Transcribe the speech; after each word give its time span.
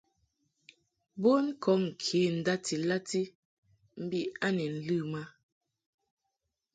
Bon 1.21 1.45
kɔŋ 1.63 1.81
kə 2.03 2.19
ndati 2.37 2.75
lati 2.89 3.21
mbi 4.03 4.19
a 4.45 4.47
ni 4.55 4.65
ləm 4.85 5.11
a. 5.21 5.23